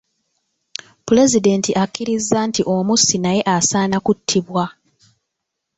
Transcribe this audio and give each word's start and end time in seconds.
Pulezidenti 1.05 1.71
akkiriza 1.83 2.39
nti 2.47 2.61
omussi 2.75 3.15
naye 3.23 3.41
asaana 3.55 3.97
kuttibwa. 4.05 4.65